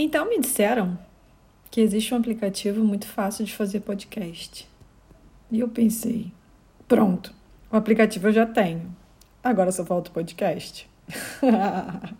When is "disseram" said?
0.38-0.96